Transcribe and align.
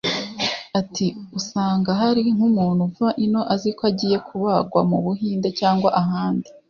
Ati 0.79 1.05
“Usanga 1.39 1.89
hari 2.01 2.21
nk’umuntu 2.35 2.81
uva 2.89 3.07
ino 3.25 3.41
azi 3.53 3.69
ko 3.77 3.81
agiye 3.91 4.17
kubagwa 4.27 4.81
mu 4.89 4.97
Buhinde 5.03 5.47
cyangwa 5.59 5.89
ahandi 6.01 6.49